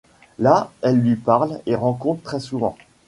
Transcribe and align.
Là 0.39 0.71
elle 0.81 0.99
lui 0.99 1.15
parle 1.15 1.59
et 1.67 1.75
rencontre 1.75 2.23
très 2.23 2.39
souvent. 2.39 2.75